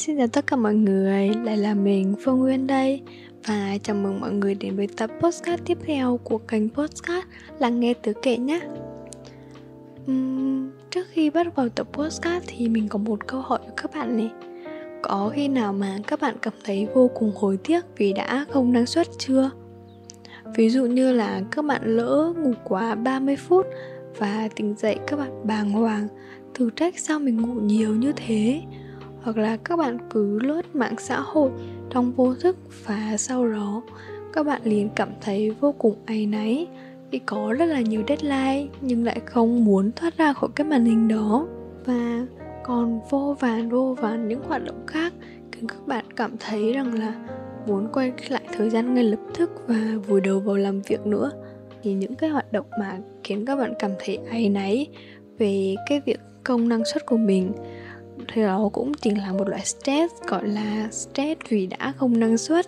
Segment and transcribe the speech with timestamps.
[0.00, 3.02] xin chào tất cả mọi người, lại là mình Phương Nguyên đây.
[3.46, 7.26] Và chào mừng mọi người đến với tập podcast tiếp theo của kênh podcast
[7.58, 8.60] Lắng nghe tứ kệ nhé.
[10.10, 13.90] Uhm, Trước khi bắt vào tập podcast thì mình có một câu hỏi với các
[13.94, 14.30] bạn này.
[15.02, 18.72] Có khi nào mà các bạn cảm thấy vô cùng hối tiếc vì đã không
[18.72, 19.50] năng suất chưa?
[20.56, 23.66] Ví dụ như là các bạn lỡ ngủ quá 30 phút
[24.18, 26.08] và tỉnh dậy các bạn bàng hoàng
[26.54, 28.62] thử trách sao mình ngủ nhiều như thế?
[29.22, 31.50] Hoặc là các bạn cứ lướt mạng xã hội
[31.90, 32.56] trong vô thức
[32.86, 33.82] và sau đó,
[34.32, 36.66] các bạn liền cảm thấy vô cùng áy náy
[37.10, 40.84] vì có rất là nhiều deadline nhưng lại không muốn thoát ra khỏi cái màn
[40.84, 41.46] hình đó.
[41.84, 42.26] Và
[42.64, 45.12] còn vô vàn vô vàn những hoạt động khác
[45.52, 47.14] khiến các bạn cảm thấy rằng là
[47.66, 51.30] muốn quay lại thời gian ngay lập tức và vùi đầu vào làm việc nữa.
[51.82, 54.86] Thì những cái hoạt động mà khiến các bạn cảm thấy áy náy
[55.38, 57.52] về cái việc công năng suất của mình
[58.28, 62.38] thì đó cũng chỉ là một loại stress, gọi là stress vì đã không năng
[62.38, 62.66] suất.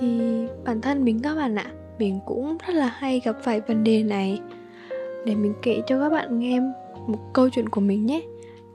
[0.00, 0.20] Thì
[0.64, 4.02] bản thân mình các bạn ạ, mình cũng rất là hay gặp phải vấn đề
[4.02, 4.40] này.
[5.26, 6.60] Để mình kể cho các bạn nghe
[7.06, 8.22] một câu chuyện của mình nhé.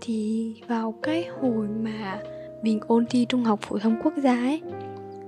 [0.01, 2.19] Thì vào cái hồi mà
[2.63, 4.61] mình ôn thi trung học phổ thông quốc gia ấy,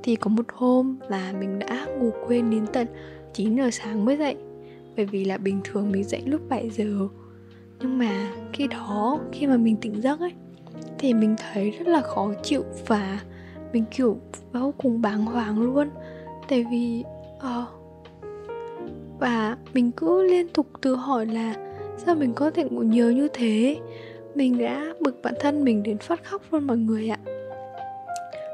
[0.04, 2.88] thì có một hôm là mình đã ngủ quên đến tận
[3.34, 4.36] 9 giờ sáng mới dậy.
[4.96, 7.08] Bởi vì là bình thường mình dậy lúc 7 giờ.
[7.80, 10.32] Nhưng mà khi đó, khi mà mình tỉnh giấc ấy
[11.00, 13.20] thì mình thấy rất là khó chịu và
[13.74, 14.18] mình kiểu
[14.54, 15.90] vô cùng bàng hoàng luôn.
[16.50, 17.04] Tại vì
[17.38, 17.68] uh,
[19.20, 21.56] và mình cứ liên tục tự hỏi là
[22.06, 23.78] sao mình có thể ngủ nhiều như thế?
[24.36, 27.18] Mình đã bực bản thân mình đến phát khóc luôn mọi người ạ.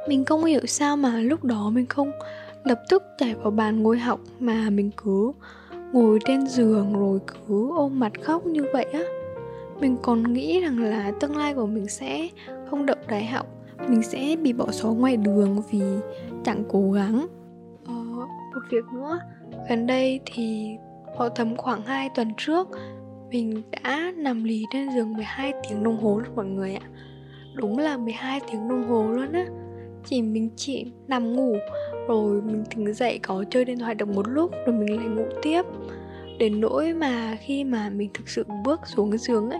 [0.07, 2.11] Mình không hiểu sao mà lúc đó mình không
[2.63, 5.31] lập tức chạy vào bàn ngồi học mà mình cứ
[5.91, 9.03] ngồi trên giường rồi cứ ôm mặt khóc như vậy á
[9.81, 12.29] mình còn nghĩ rằng là tương lai của mình sẽ
[12.69, 13.47] không đậu đại học
[13.89, 15.81] mình sẽ bị bỏ số ngoài đường vì
[16.43, 17.27] chẳng cố gắng.
[17.87, 17.93] Ờ,
[18.53, 19.19] một việc nữa
[19.69, 20.77] gần đây thì
[21.17, 22.67] họ tầm khoảng 2 tuần trước
[23.31, 26.87] mình đã nằm lì trên giường 12 tiếng đồng hồ luôn mọi người ạ.
[27.55, 29.45] Đúng là 12 tiếng đồng hồ luôn á.
[30.05, 31.55] Chỉ mình chỉ nằm ngủ
[32.07, 35.25] rồi mình tỉnh dậy có chơi điện thoại được một lúc rồi mình lại ngủ
[35.41, 35.61] tiếp
[36.41, 39.59] đến nỗi mà khi mà mình thực sự bước xuống cái giường ấy,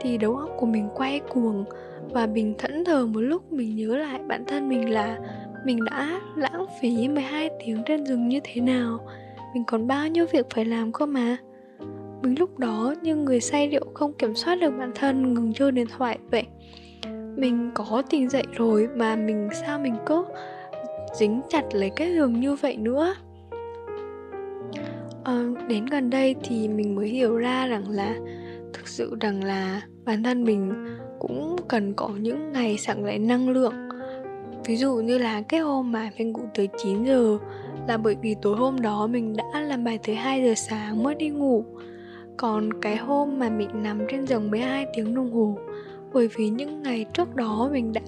[0.00, 1.64] thì đầu óc của mình quay cuồng
[2.10, 5.18] và mình thẫn thờ một lúc mình nhớ lại bản thân mình là
[5.64, 8.98] mình đã lãng phí 12 tiếng trên giường như thế nào,
[9.54, 11.36] mình còn bao nhiêu việc phải làm cơ mà.
[12.22, 15.72] Mình lúc đó như người say rượu không kiểm soát được bản thân, ngừng chơi
[15.72, 16.46] điện thoại vậy.
[17.36, 20.24] Mình có tỉnh dậy rồi mà mình sao mình cứ
[21.14, 23.14] dính chặt lấy cái giường như vậy nữa?
[25.24, 28.16] À, đến gần đây thì mình mới hiểu ra rằng là
[28.72, 30.72] thực sự rằng là bản thân mình
[31.18, 33.74] cũng cần có những ngày sẵn lại năng lượng.
[34.64, 37.38] Ví dụ như là cái hôm mà mình ngủ tới 9 giờ
[37.88, 41.14] là bởi vì tối hôm đó mình đã làm bài tới 2 giờ sáng mới
[41.14, 41.64] đi ngủ.
[42.36, 45.58] Còn cái hôm mà mình nằm trên giường 12 tiếng đồng hồ
[46.12, 48.00] bởi vì những ngày trước đó mình đã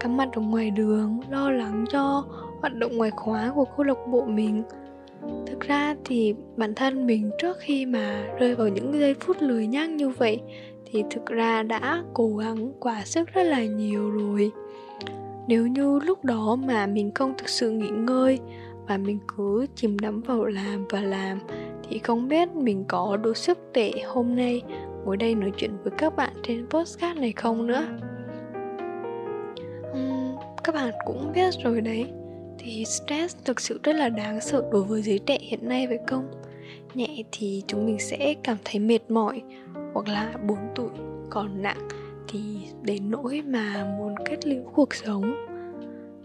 [0.00, 2.24] cắm mặt ở ngoài đường lo lắng cho
[2.60, 4.62] hoạt động ngoài khóa của câu lạc bộ mình
[5.46, 9.66] thực ra thì bản thân mình trước khi mà rơi vào những giây phút lười
[9.66, 10.40] nhác như vậy
[10.86, 14.50] thì thực ra đã cố gắng quả sức rất là nhiều rồi.
[15.48, 18.38] Nếu như lúc đó mà mình không thực sự nghỉ ngơi
[18.86, 21.38] và mình cứ chìm đắm vào làm và làm
[21.88, 24.62] thì không biết mình có đủ sức để hôm nay
[25.04, 27.84] ngồi đây nói chuyện với các bạn trên postcard này không nữa?
[29.90, 32.06] Uhm, các bạn cũng biết rồi đấy
[32.58, 35.98] thì stress thực sự rất là đáng sợ đối với giới trẻ hiện nay, phải
[36.06, 36.28] không?
[36.94, 39.42] Nhẹ thì chúng mình sẽ cảm thấy mệt mỏi
[39.94, 40.90] hoặc là buồn tủi,
[41.30, 41.88] còn nặng
[42.28, 42.40] thì
[42.82, 45.46] đến nỗi mà muốn kết liễu cuộc sống.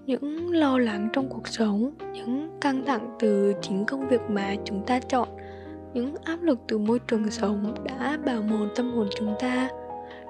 [0.05, 4.83] Những lo lắng trong cuộc sống, những căng thẳng từ chính công việc mà chúng
[4.85, 5.27] ta chọn,
[5.93, 9.69] những áp lực từ môi trường sống đã bào mòn tâm hồn chúng ta.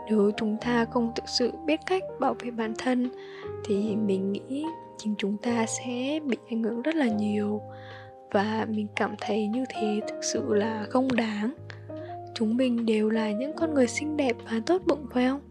[0.10, 3.10] Nếu chúng ta không thực sự biết cách bảo vệ bản thân
[3.66, 4.66] thì mình nghĩ
[4.98, 7.62] chính chúng ta sẽ bị ảnh hưởng rất là nhiều.
[8.32, 11.54] Và mình cảm thấy như thế thực sự là không đáng.
[12.34, 15.42] Chúng mình đều là những con người xinh đẹp và tốt bụng phải không?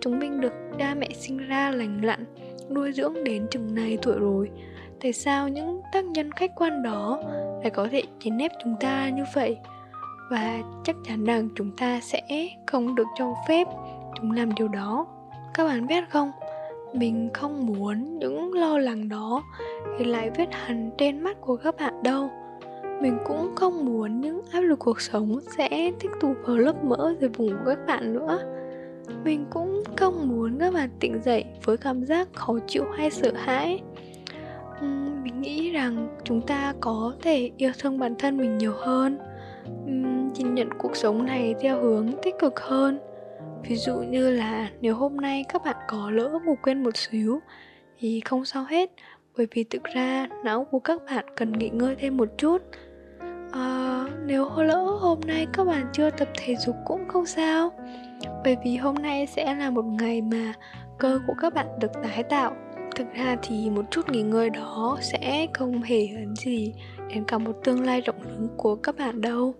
[0.00, 2.24] Chúng mình được cha mẹ sinh ra lành lặn,
[2.70, 4.50] nuôi dưỡng đến chừng này tuổi rồi.
[5.00, 7.22] Tại sao những tác nhân khách quan đó
[7.62, 9.56] lại có thể chèn ép chúng ta như vậy?
[10.30, 13.66] Và chắc chắn rằng chúng ta sẽ không được cho phép
[14.20, 15.06] chúng làm điều đó.
[15.54, 16.30] Các bạn biết không?
[16.92, 19.42] Mình không muốn những lo lắng đó
[19.98, 22.30] thì lại vết hằn trên mắt của các bạn đâu.
[23.02, 27.14] Mình cũng không muốn những áp lực cuộc sống sẽ tích tụ vào lớp mỡ
[27.20, 28.38] dưới vùng của các bạn nữa.
[29.24, 33.32] Mình cũng không muốn các bạn tỉnh dậy với cảm giác khó chịu hay sợ
[33.34, 33.80] hãi.
[34.84, 39.18] Uhm, mình nghĩ rằng chúng ta có thể yêu thương bản thân mình nhiều hơn.
[39.84, 42.98] Uhm, nhìn nhận cuộc sống này theo hướng tích cực hơn
[43.62, 47.40] ví dụ như là nếu hôm nay các bạn có lỡ ngủ quên một xíu
[47.98, 48.90] thì không sao hết
[49.36, 52.58] bởi vì thực ra não của các bạn cần nghỉ ngơi thêm một chút.
[53.52, 57.72] À, nếu lỡ hôm nay các bạn chưa tập thể dục cũng không sao
[58.44, 60.52] bởi vì hôm nay sẽ là một ngày mà
[60.98, 62.56] cơ của các bạn được tái tạo.
[62.96, 66.74] Thực ra thì một chút nghỉ ngơi đó sẽ không hề hấn gì
[67.08, 69.54] đến cả một tương lai rộng lớn của các bạn đâu.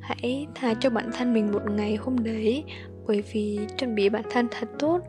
[0.00, 2.64] Hãy tha cho bản thân mình một ngày hôm đấy
[3.08, 5.00] bởi vì chuẩn bị bản thân thật tốt,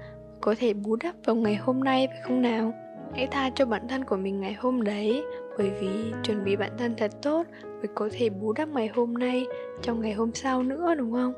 [0.41, 2.73] có thể bù đắp vào ngày hôm nay, phải không nào?
[3.15, 5.23] Hãy tha cho bản thân của mình ngày hôm đấy,
[5.57, 5.89] bởi vì
[6.23, 9.45] chuẩn bị bản thân thật tốt mới có thể bù đắp ngày hôm nay
[9.81, 11.33] trong ngày hôm sau nữa, đúng không?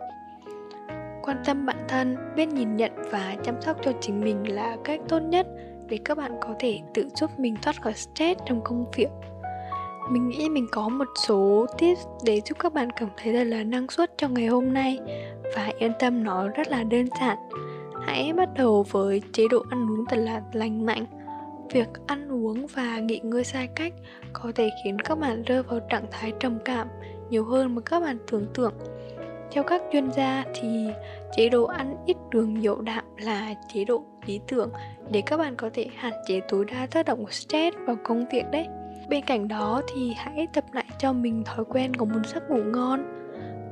[1.24, 5.00] Quan tâm bản thân, biết nhìn nhận và chăm sóc cho chính mình là cách
[5.08, 5.48] tốt nhất
[5.88, 9.10] để các bạn có thể tự giúp mình thoát khỏi stress trong công việc
[10.12, 13.64] mình nghĩ mình có một số tips để giúp các bạn cảm thấy thật là
[13.64, 15.00] năng suất trong ngày hôm nay
[15.56, 17.38] và yên tâm nó rất là đơn giản.
[18.06, 21.06] Hãy bắt đầu với chế độ ăn uống thật là lành mạnh.
[21.74, 23.94] Việc ăn uống và nghỉ ngơi sai cách
[24.34, 26.88] có thể khiến các bạn rơi vào trạng thái trầm cảm
[27.30, 28.74] nhiều hơn mà các bạn tưởng tượng.
[29.52, 30.88] Theo các chuyên gia thì
[31.36, 34.70] chế độ ăn ít đường nhiều đạm là chế độ lý tưởng
[35.10, 38.26] để các bạn có thể hạn chế tối đa tác động của stress vào công
[38.32, 38.68] việc đấy
[39.12, 42.64] bên cạnh đó thì hãy tập lại cho mình thói quen của một giấc ngủ
[42.64, 43.04] ngon.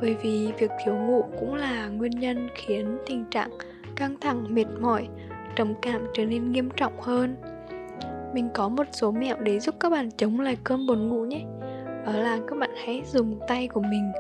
[0.01, 3.50] Bởi vì việc thiếu ngủ cũng là nguyên nhân khiến tình trạng
[3.95, 5.07] căng thẳng mệt mỏi
[5.56, 7.36] trầm cảm trở nên nghiêm trọng hơn.
[8.33, 11.41] Mình có một số mẹo để giúp các bạn chống lại cơn buồn ngủ nhé.
[12.06, 14.12] Đó là các bạn hãy dùng tay của mình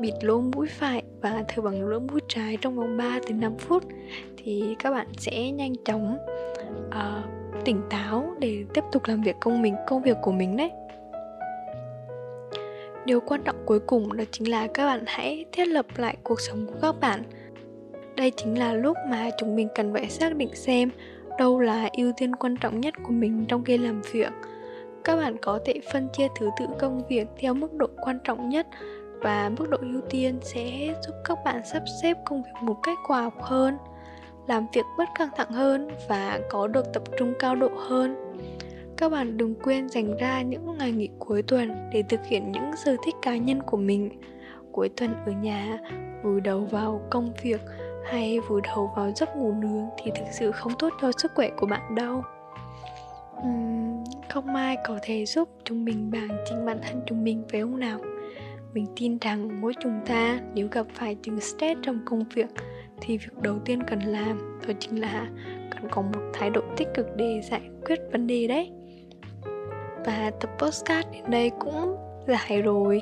[0.00, 3.58] bịt lỗ mũi phải và thở bằng lỗ mũi trái trong vòng 3 đến 5
[3.58, 3.84] phút.
[4.36, 6.18] Thì các bạn sẽ nhanh chóng
[6.88, 10.70] uh, tỉnh táo để tiếp tục làm việc công mình, công việc của mình đấy.
[13.04, 16.40] Điều quan trọng cuối cùng đó chính là các bạn hãy thiết lập lại cuộc
[16.40, 17.22] sống của các bạn.
[18.16, 20.90] Đây chính là lúc mà chúng mình cần phải xác định xem
[21.38, 24.32] đâu là ưu tiên quan trọng nhất của mình trong khi làm việc.
[25.04, 28.48] Các bạn có thể phân chia thứ tự công việc theo mức độ quan trọng
[28.48, 28.66] nhất
[29.20, 32.98] và mức độ ưu tiên sẽ giúp các bạn sắp xếp công việc một cách
[33.06, 33.76] khoa học hơn
[34.48, 38.16] làm việc bớt căng thẳng hơn và có được tập trung cao độ hơn.
[38.96, 42.76] Các bạn đừng quên dành ra những ngày nghỉ cuối tuần để thực hiện những
[42.84, 44.10] sở thích cá nhân của mình.
[44.72, 45.78] Cuối tuần ở nhà
[46.22, 47.60] vùi đầu vào công việc
[48.04, 51.50] hay vùi đầu vào giấc ngủ nướng thì thực sự không tốt cho sức khỏe
[51.56, 52.22] của bạn đâu.
[53.36, 57.60] Uhm, không ai có thể giúp chúng mình bằng chính bản thân chúng mình phải
[57.60, 57.98] không nào?
[58.74, 62.48] Mình tin rằng mỗi chúng ta nếu gặp phải chứng stress trong công việc
[63.00, 65.26] thì việc đầu tiên cần làm đó chính là
[65.70, 68.70] cần có một thái độ tích cực để giải quyết vấn đề đấy.
[70.04, 71.96] Và tập postcard đến đây cũng
[72.26, 73.00] dài rồi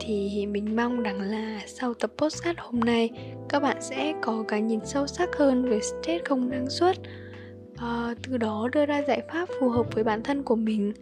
[0.00, 3.10] thì mình mong rằng là sau tập postcard hôm nay
[3.48, 6.96] các bạn sẽ có cái nhìn sâu sắc hơn về stress không năng suất.
[7.76, 10.92] À, từ đó đưa ra giải pháp phù hợp với bản thân của mình.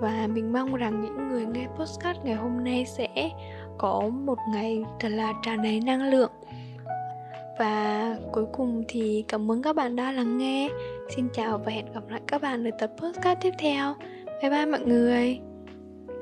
[0.00, 3.30] Và mình mong rằng những người nghe postcard ngày hôm nay sẽ
[3.78, 6.30] có một ngày thật là tràn đầy năng lượng
[7.58, 10.68] và cuối cùng thì cảm ơn các bạn đã lắng nghe.
[11.16, 13.94] Xin chào và hẹn gặp lại các bạn ở tập podcast tiếp theo.
[14.42, 15.45] Bye bye mọi người.